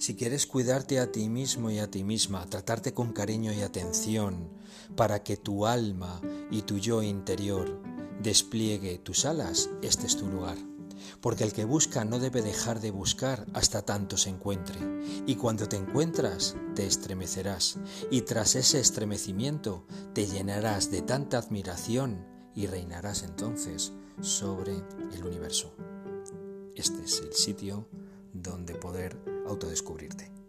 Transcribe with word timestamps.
Si 0.00 0.16
quieres 0.16 0.46
cuidarte 0.46 0.98
a 0.98 1.12
ti 1.12 1.28
mismo 1.28 1.70
y 1.70 1.78
a 1.78 1.90
ti 1.90 2.04
misma, 2.04 2.46
tratarte 2.46 2.94
con 2.94 3.12
cariño 3.12 3.52
y 3.52 3.60
atención, 3.60 4.48
para 4.96 5.22
que 5.22 5.36
tu 5.36 5.66
alma 5.66 6.22
y 6.50 6.62
tu 6.62 6.78
yo 6.78 7.02
interior 7.02 7.82
despliegue 8.22 8.96
tus 8.96 9.26
alas, 9.26 9.68
este 9.82 10.06
es 10.06 10.16
tu 10.16 10.26
lugar. 10.26 10.56
Porque 11.20 11.44
el 11.44 11.52
que 11.52 11.66
busca 11.66 12.06
no 12.06 12.18
debe 12.18 12.40
dejar 12.40 12.80
de 12.80 12.90
buscar 12.90 13.44
hasta 13.52 13.82
tanto 13.82 14.16
se 14.16 14.30
encuentre. 14.30 14.80
Y 15.26 15.34
cuando 15.34 15.68
te 15.68 15.76
encuentras, 15.76 16.56
te 16.74 16.86
estremecerás. 16.86 17.76
Y 18.10 18.22
tras 18.22 18.54
ese 18.54 18.80
estremecimiento, 18.80 19.84
te 20.14 20.26
llenarás 20.26 20.90
de 20.90 21.02
tanta 21.02 21.36
admiración 21.36 22.24
y 22.54 22.68
reinarás 22.68 23.22
entonces 23.22 23.92
sobre 24.22 24.82
el 25.12 25.24
universo. 25.26 25.74
Este 26.74 27.04
es 27.04 27.20
el 27.20 27.34
sitio 27.34 27.86
donde 28.32 28.74
poder 28.74 29.39
autodescubrirte. 29.50 30.39